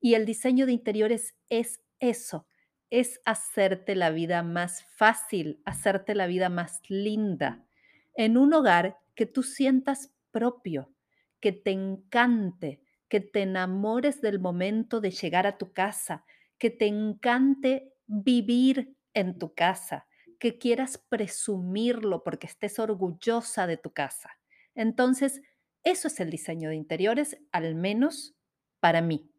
[0.00, 2.46] Y el diseño de interiores es eso,
[2.90, 7.64] es hacerte la vida más fácil, hacerte la vida más linda,
[8.14, 10.92] en un hogar que tú sientas propio,
[11.40, 16.24] que te encante, que te enamores del momento de llegar a tu casa,
[16.58, 20.06] que te encante vivir en tu casa,
[20.42, 24.40] que quieras presumirlo porque estés orgullosa de tu casa.
[24.74, 25.40] Entonces,
[25.84, 28.34] eso es el diseño de interiores, al menos
[28.80, 29.30] para mí.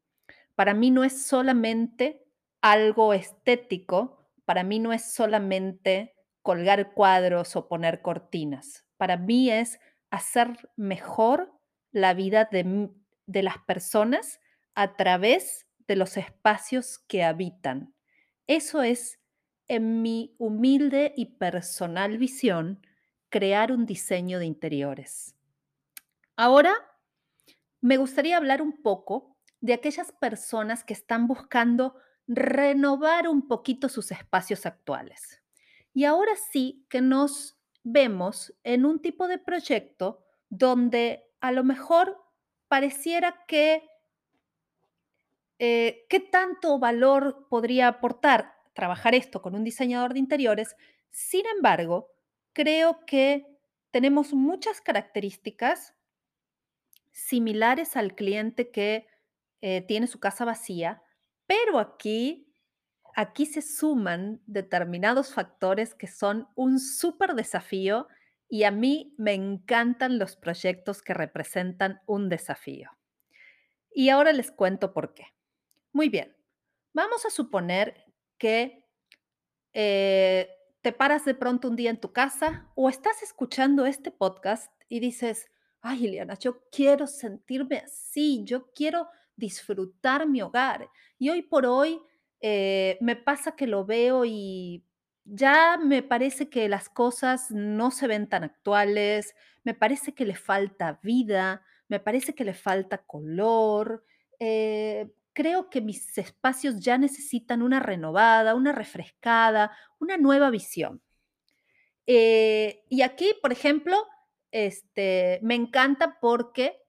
[0.56, 2.24] Para mí no es solamente
[2.62, 8.86] algo estético, para mí no es solamente colgar cuadros o poner cortinas.
[8.96, 11.52] Para mí es hacer mejor
[11.92, 12.90] la vida de,
[13.26, 14.40] de las personas
[14.74, 17.94] a través de los espacios que habitan.
[18.48, 19.20] Eso es,
[19.76, 22.86] en mi humilde y personal visión,
[23.30, 25.36] crear un diseño de interiores.
[26.36, 26.74] Ahora,
[27.82, 31.96] me gustaría hablar un poco de aquellas personas que están buscando
[32.28, 35.42] renovar un poquito sus espacios actuales.
[35.94, 42.24] Y ahora sí que nos vemos en un tipo de proyecto donde a lo mejor
[42.68, 43.84] pareciera que
[45.60, 50.76] eh, qué tanto valor podría aportar trabajar esto con un diseñador de interiores.
[51.12, 52.12] Sin embargo,
[52.54, 53.46] creo que
[53.92, 55.96] tenemos muchas características
[57.12, 59.08] similares al cliente que
[59.62, 61.02] eh, tiene su casa vacía,
[61.46, 62.54] pero aquí
[63.16, 68.08] aquí se suman determinados factores que son un súper desafío
[68.50, 72.92] y a mí me encantan los proyectos que representan un desafío.
[73.92, 75.28] Y ahora les cuento por qué.
[75.92, 76.36] Muy bien,
[76.94, 78.03] vamos a suponer
[78.44, 78.84] que
[79.72, 80.50] eh,
[80.82, 85.00] te paras de pronto un día en tu casa o estás escuchando este podcast y
[85.00, 90.90] dices, ay, Eliana, yo quiero sentirme así, yo quiero disfrutar mi hogar.
[91.18, 92.02] Y hoy por hoy
[92.42, 94.84] eh, me pasa que lo veo y
[95.24, 100.36] ya me parece que las cosas no se ven tan actuales, me parece que le
[100.36, 104.04] falta vida, me parece que le falta color.
[104.38, 111.02] eh, creo que mis espacios ya necesitan una renovada, una refrescada, una nueva visión.
[112.06, 114.06] Eh, y aquí, por ejemplo,
[114.52, 116.80] este, me encanta porque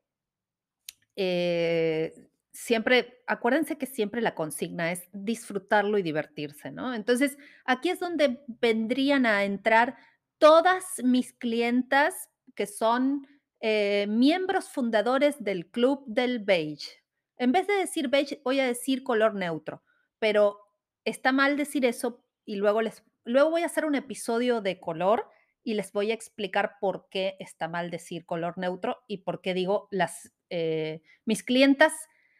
[1.16, 2.14] eh,
[2.52, 6.94] siempre, acuérdense que siempre la consigna es disfrutarlo y divertirse, ¿no?
[6.94, 9.96] Entonces, aquí es donde vendrían a entrar
[10.38, 13.26] todas mis clientas que son
[13.60, 17.03] eh, miembros fundadores del Club del Beige.
[17.36, 19.82] En vez de decir beige, voy a decir color neutro,
[20.18, 20.58] pero
[21.04, 25.28] está mal decir eso y luego les luego voy a hacer un episodio de color
[25.62, 29.54] y les voy a explicar por qué está mal decir color neutro y por qué
[29.54, 31.92] digo las eh, mis clientas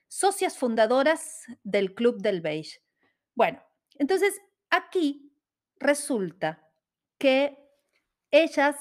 [0.09, 2.81] socias fundadoras del Club del Beige.
[3.35, 3.63] Bueno,
[3.99, 4.41] entonces
[4.71, 5.33] aquí
[5.81, 6.71] resulta
[7.19, 7.59] que
[8.31, 8.77] ellas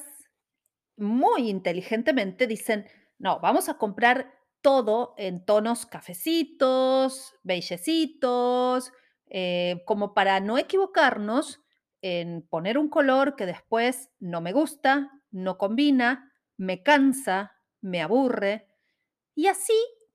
[0.97, 2.87] muy inteligentemente dicen,
[3.17, 4.33] no, vamos a comprar
[4.63, 8.91] todo en tonos cafecitos, beigecitos,
[9.29, 11.61] eh, como para no equivocarnos
[12.01, 17.51] en poner un color que después no me gusta, no combina, me cansa,
[17.81, 18.67] me aburre.
[19.35, 19.73] Y así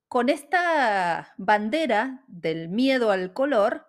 [0.08, 3.86] con esta bandera del miedo al color,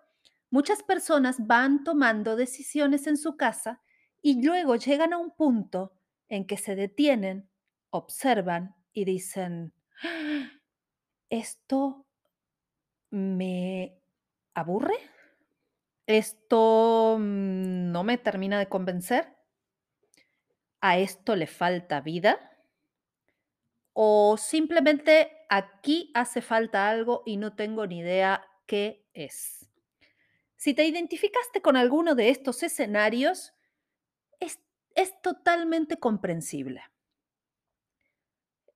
[0.50, 3.80] muchas personas van tomando decisiones en su casa
[4.20, 5.94] y luego llegan a un punto
[6.28, 7.48] en que se detienen,
[7.90, 9.72] observan y dicen,
[11.30, 12.06] ¿Esto
[13.10, 14.00] me
[14.54, 14.94] aburre?
[16.06, 19.36] ¿Esto mm, no me termina de convencer?
[20.80, 22.50] ¿A esto le falta vida?
[23.92, 29.68] ¿O simplemente aquí hace falta algo y no tengo ni idea qué es?
[30.56, 33.52] Si te identificaste con alguno de estos escenarios,
[34.40, 34.60] es,
[34.94, 36.82] es totalmente comprensible.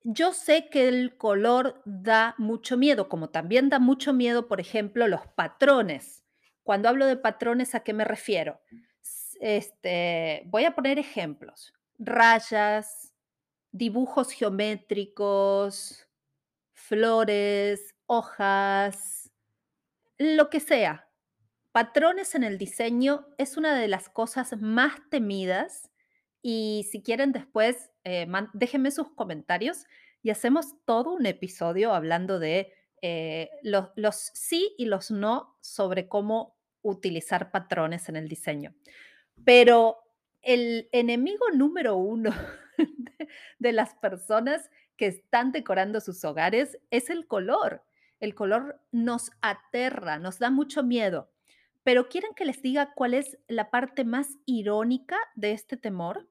[0.04, 5.08] Yo sé que el color da mucho miedo, como también da mucho miedo, por ejemplo,
[5.08, 6.24] los patrones.
[6.62, 8.60] Cuando hablo de patrones, ¿a qué me refiero?
[9.40, 11.72] Este, voy a poner ejemplos.
[11.98, 13.14] Rayas,
[13.72, 16.06] dibujos geométricos,
[16.74, 19.30] flores, hojas,
[20.18, 21.08] lo que sea.
[21.72, 25.90] Patrones en el diseño es una de las cosas más temidas
[26.42, 29.86] y si quieren después, eh, man- déjenme sus comentarios
[30.22, 36.56] y hacemos todo un episodio hablando de eh, los, sí y los no sobre cómo
[36.82, 38.74] utilizar patrones en el diseño.
[39.44, 39.98] Pero
[40.42, 42.30] el enemigo número uno
[43.58, 47.82] de las personas que están decorando sus hogares es el color.
[48.20, 51.30] El color nos aterra, nos da mucho miedo.
[51.82, 56.26] Pero ¿quieren que les diga cuál es la parte más irónica de este temor?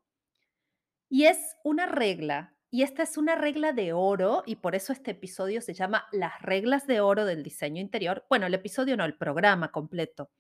[1.14, 5.12] Y es una regla, y esta es una regla de oro, y por eso este
[5.12, 8.26] episodio se llama Las reglas de oro del diseño interior.
[8.30, 10.32] Bueno, el episodio no, el programa completo.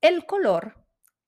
[0.00, 0.86] El color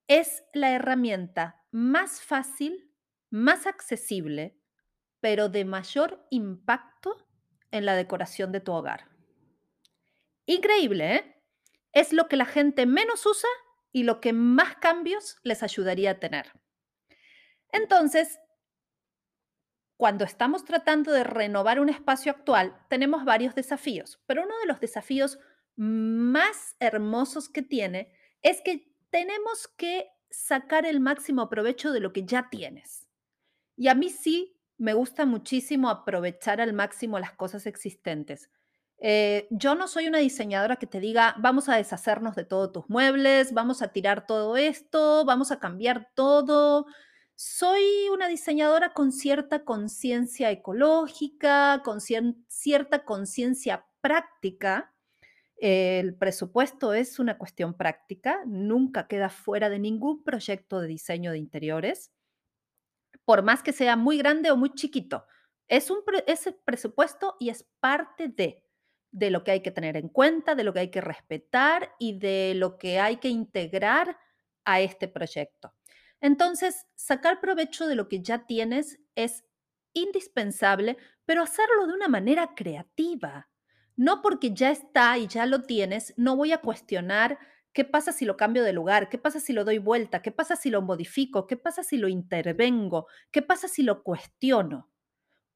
[0.08, 2.90] es la herramienta más fácil,
[3.28, 4.58] más accesible,
[5.20, 7.28] pero de mayor impacto
[7.70, 9.10] en la decoración de tu hogar.
[10.46, 11.42] Increíble, ¿eh?
[11.92, 13.50] Es lo que la gente menos usa
[13.92, 16.50] y lo que más cambios les ayudaría a tener.
[17.72, 18.38] Entonces,
[19.96, 24.80] cuando estamos tratando de renovar un espacio actual, tenemos varios desafíos, pero uno de los
[24.80, 25.38] desafíos
[25.76, 28.12] más hermosos que tiene
[28.42, 33.08] es que tenemos que sacar el máximo provecho de lo que ya tienes.
[33.76, 38.50] Y a mí sí me gusta muchísimo aprovechar al máximo las cosas existentes.
[38.98, 42.88] Eh, yo no soy una diseñadora que te diga, vamos a deshacernos de todos tus
[42.88, 46.86] muebles, vamos a tirar todo esto, vamos a cambiar todo.
[47.38, 54.94] Soy una diseñadora con cierta conciencia ecológica, con cierta conciencia práctica.
[55.56, 61.38] El presupuesto es una cuestión práctica, nunca queda fuera de ningún proyecto de diseño de
[61.38, 62.10] interiores
[63.26, 65.26] por más que sea muy grande o muy chiquito.
[65.68, 68.28] Es un el presupuesto y es parte
[69.10, 72.18] de lo que hay que tener en cuenta, de lo que hay que respetar y
[72.18, 74.16] de lo que hay que integrar
[74.64, 75.74] a este proyecto.
[76.20, 79.44] Entonces, sacar provecho de lo que ya tienes es
[79.92, 83.48] indispensable, pero hacerlo de una manera creativa.
[83.96, 87.38] No porque ya está y ya lo tienes, no voy a cuestionar
[87.72, 90.56] qué pasa si lo cambio de lugar, qué pasa si lo doy vuelta, qué pasa
[90.56, 94.90] si lo modifico, qué pasa si lo intervengo, qué pasa si lo cuestiono.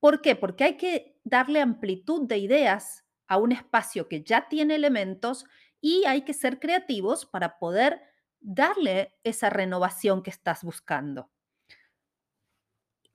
[0.00, 0.36] ¿Por qué?
[0.36, 5.44] Porque hay que darle amplitud de ideas a un espacio que ya tiene elementos
[5.80, 8.00] y hay que ser creativos para poder
[8.40, 11.30] darle esa renovación que estás buscando.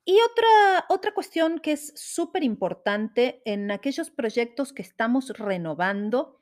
[0.04, 6.38] Y otra, otra cuestión que es súper importante en aquellos proyectos que estamos renovando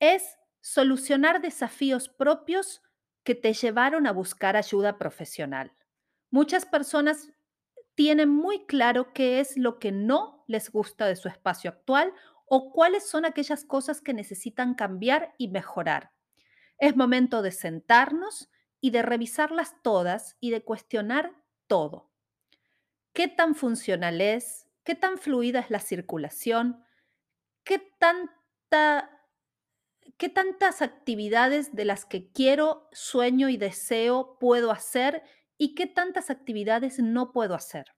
[0.00, 2.82] es solucionar desafíos propios
[3.22, 5.72] que te llevaron a buscar ayuda profesional.
[6.30, 7.32] Muchas personas
[7.94, 12.14] tienen muy claro qué es lo que no les gusta de su espacio actual
[12.46, 16.12] o cuáles son aquellas cosas que necesitan cambiar y mejorar.
[16.82, 21.32] Es momento de sentarnos y de revisarlas todas y de cuestionar
[21.68, 22.10] todo.
[23.12, 24.66] ¿Qué tan funcional es?
[24.82, 26.82] ¿Qué tan fluida es la circulación?
[27.62, 27.78] ¿Qué
[30.16, 35.22] ¿Qué tantas actividades de las que quiero, sueño y deseo puedo hacer
[35.56, 37.94] y qué tantas actividades no puedo hacer?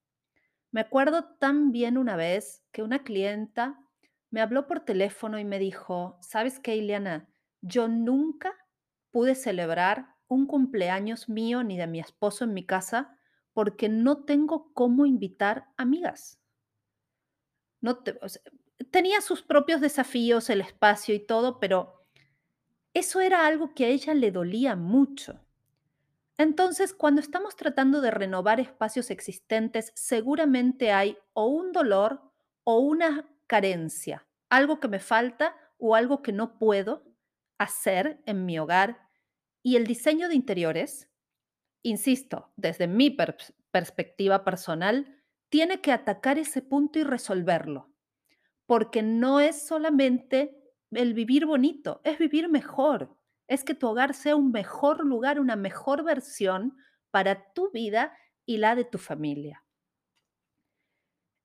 [0.70, 3.80] Me acuerdo tan bien una vez que una clienta
[4.28, 7.30] me habló por teléfono y me dijo, ¿sabes qué, Ileana?
[7.62, 8.52] Yo nunca
[9.14, 13.16] pude celebrar un cumpleaños mío ni de mi esposo en mi casa
[13.52, 16.40] porque no tengo cómo invitar amigas.
[17.80, 18.02] No
[18.90, 22.02] tenía sus propios desafíos, el espacio y todo, pero
[22.92, 25.38] eso era algo que a ella le dolía mucho.
[26.36, 32.20] Entonces, cuando estamos tratando de renovar espacios existentes, seguramente hay o un dolor
[32.64, 37.04] o una carencia, algo que me falta o algo que no puedo
[37.58, 39.03] hacer en mi hogar.
[39.64, 41.10] Y el diseño de interiores,
[41.82, 47.90] insisto, desde mi pers- perspectiva personal, tiene que atacar ese punto y resolverlo.
[48.66, 50.56] porque no es solamente
[50.92, 53.16] el vivir bonito, es vivir mejor,
[53.48, 56.76] es que tu hogar sea un mejor lugar, una mejor versión
[57.10, 59.64] para tu vida y la de tu familia.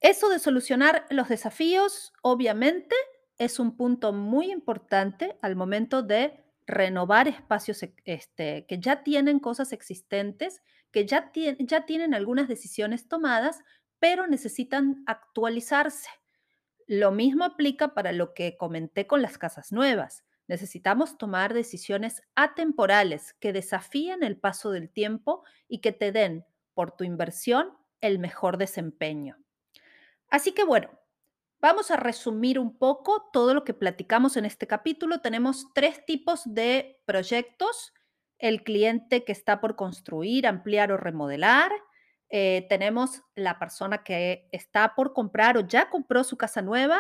[0.01, 2.95] Eso de solucionar los desafíos, obviamente,
[3.38, 9.74] es un punto muy importante al momento de renovar espacios este, que ya tienen cosas
[9.74, 10.61] existentes,
[10.91, 13.59] que ya, ya tienen algunas decisiones tomadas,
[13.99, 16.09] pero necesitan actualizarse.
[16.88, 20.24] Lo mismo aplica para lo que comenté con las casas nuevas.
[20.47, 26.95] Necesitamos tomar decisiones atemporales que desafíen el paso del tiempo y que te den por
[26.95, 29.38] tu inversión el mejor desempeño.
[30.30, 30.99] Así que bueno,
[31.62, 35.22] vamos a resumir un poco todo lo que platicamos en este capítulo.
[35.22, 37.93] Tenemos tres tipos de proyectos.
[38.38, 41.72] El cliente que está por construir, ampliar o remodelar.
[42.30, 46.99] Eh, tenemos la persona que está por comprar o ya compró su casa nueva,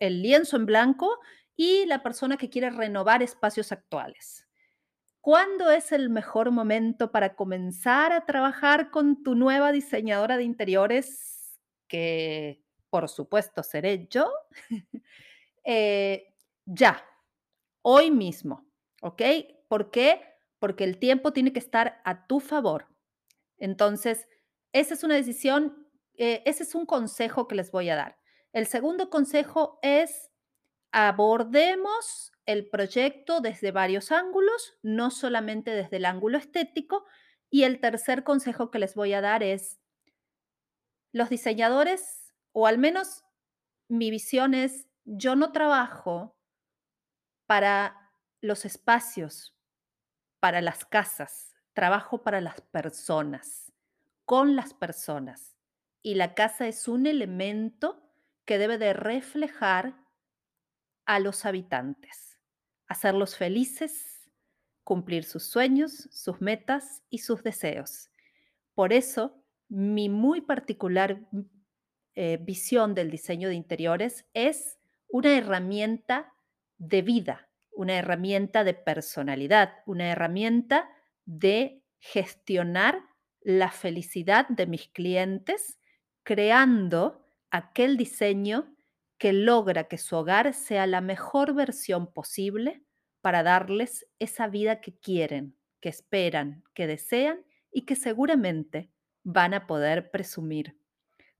[0.00, 1.18] el lienzo en blanco
[1.56, 4.46] y la persona que quiere renovar espacios actuales.
[5.20, 11.36] ¿Cuándo es el mejor momento para comenzar a trabajar con tu nueva diseñadora de interiores?
[11.88, 14.30] que por supuesto seré yo,
[15.64, 16.34] eh,
[16.64, 17.04] ya,
[17.82, 18.66] hoy mismo,
[19.02, 19.22] ¿ok?
[19.68, 20.22] ¿Por qué?
[20.58, 22.88] Porque el tiempo tiene que estar a tu favor.
[23.58, 24.28] Entonces,
[24.72, 28.18] esa es una decisión, eh, ese es un consejo que les voy a dar.
[28.52, 30.30] El segundo consejo es
[30.92, 37.04] abordemos el proyecto desde varios ángulos, no solamente desde el ángulo estético.
[37.50, 39.78] Y el tercer consejo que les voy a dar es
[41.12, 42.25] los diseñadores,
[42.58, 43.22] o al menos
[43.86, 46.40] mi visión es, yo no trabajo
[47.44, 49.54] para los espacios,
[50.40, 53.74] para las casas, trabajo para las personas,
[54.24, 55.54] con las personas.
[56.02, 58.10] Y la casa es un elemento
[58.46, 60.02] que debe de reflejar
[61.04, 62.38] a los habitantes,
[62.86, 64.30] hacerlos felices,
[64.82, 68.08] cumplir sus sueños, sus metas y sus deseos.
[68.72, 71.20] Por eso, mi muy particular
[72.16, 76.32] eh, visión del diseño de interiores es una herramienta
[76.78, 80.88] de vida, una herramienta de personalidad, una herramienta
[81.26, 83.02] de gestionar
[83.42, 85.78] la felicidad de mis clientes
[86.22, 88.74] creando aquel diseño
[89.18, 92.82] que logra que su hogar sea la mejor versión posible
[93.20, 98.90] para darles esa vida que quieren, que esperan, que desean y que seguramente
[99.22, 100.76] van a poder presumir.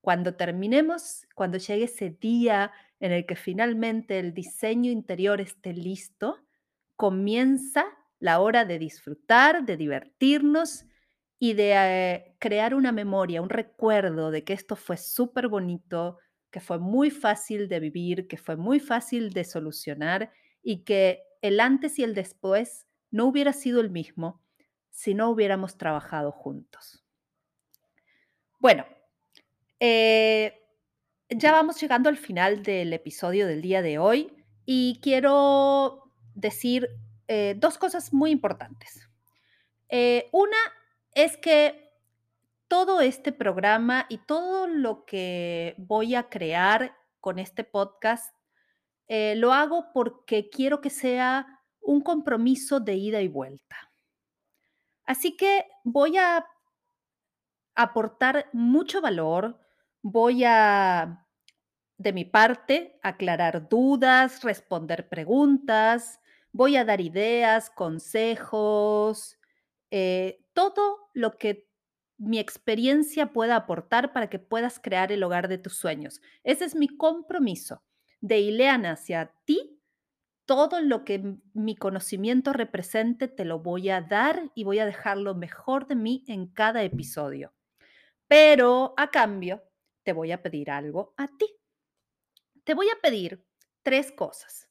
[0.07, 6.39] Cuando terminemos, cuando llegue ese día en el que finalmente el diseño interior esté listo,
[6.95, 7.85] comienza
[8.21, 10.85] la hora de disfrutar, de divertirnos
[11.41, 16.21] y de eh, crear una memoria, un recuerdo de que esto fue súper bonito,
[16.53, 20.31] que fue muy fácil de vivir, que fue muy fácil de solucionar
[20.63, 24.41] y que el antes y el después no hubiera sido el mismo
[24.89, 27.05] si no hubiéramos trabajado juntos.
[28.61, 28.85] Bueno,
[29.81, 30.63] eh,
[31.29, 34.33] ya vamos llegando al final del episodio del día de hoy
[34.65, 36.89] y quiero decir
[37.29, 39.09] eh, dos cosas muy importantes.
[39.89, 40.57] Eh, una
[41.13, 41.93] es que
[42.69, 48.35] todo este programa y todo lo que voy a crear con este podcast
[49.09, 51.47] lo hago porque quiero que sea
[51.81, 53.93] un compromiso de ida y vuelta.
[55.05, 56.45] Así que voy a
[57.77, 59.61] aportar mucho valor,
[60.09, 61.27] voy a,
[61.99, 66.21] de mi parte, aclarar dudas, responder preguntas,
[66.53, 69.37] voy a dar ideas, consejos,
[69.91, 71.69] eh, todo lo que
[72.19, 76.21] mi experiencia pueda aportar para que puedas crear el hogar de tus sueños.
[76.45, 77.83] Ese es mi compromiso
[78.21, 79.83] de Ileana hacia ti.
[80.47, 85.19] Todo lo que mi conocimiento represente te lo voy a dar y voy a dejar
[85.19, 87.53] lo mejor de mí en cada episodio.
[88.29, 89.63] Pero a cambio,
[90.07, 91.47] te voy a pedir algo a ti.
[92.63, 93.45] Te voy a pedir
[93.83, 94.71] tres cosas.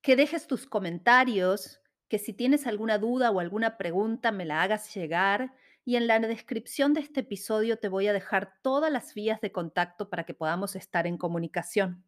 [0.00, 4.94] Que dejes tus comentarios, que si tienes alguna duda o alguna pregunta me la hagas
[4.94, 9.40] llegar y en la descripción de este episodio te voy a dejar todas las vías
[9.40, 12.04] de contacto para que podamos estar en comunicación.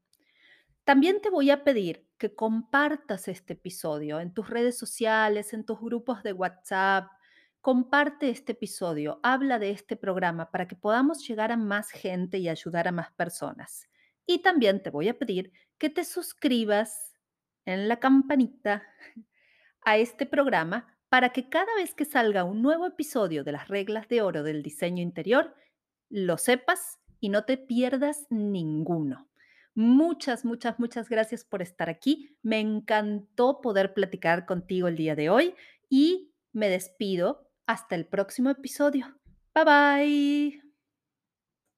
[0.84, 5.80] También te voy a pedir que compartas este episodio en tus redes sociales, en tus
[5.80, 7.10] grupos de WhatsApp,
[7.66, 12.48] Comparte este episodio, habla de este programa para que podamos llegar a más gente y
[12.48, 13.88] ayudar a más personas.
[14.24, 17.18] Y también te voy a pedir que te suscribas
[17.64, 18.84] en la campanita
[19.84, 24.06] a este programa para que cada vez que salga un nuevo episodio de las reglas
[24.06, 25.52] de oro del diseño interior,
[26.08, 29.28] lo sepas y no te pierdas ninguno.
[29.74, 32.38] Muchas, muchas, muchas gracias por estar aquí.
[32.44, 35.56] Me encantó poder platicar contigo el día de hoy
[35.90, 39.18] y me despido hasta el próximo episodio.
[39.54, 40.65] Bye, bye.